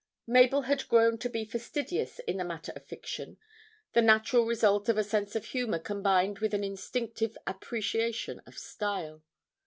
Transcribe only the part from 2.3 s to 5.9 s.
the matter of fiction, the natural result of a sense of humour